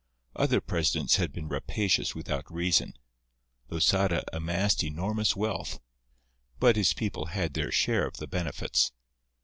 [0.35, 2.97] Other presidents had been rapacious without reason.
[3.69, 5.79] Losada amassed enormous wealth,
[6.59, 8.91] but his people had their share of the benefits.